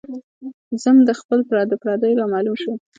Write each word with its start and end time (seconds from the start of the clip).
ذم 0.83 0.97
د 1.05 1.09
خپلو 1.19 1.43
د 1.67 1.73
پرديو 1.81 2.19
را 2.19 2.25
معلوم 2.33 2.55
شو 2.61 2.73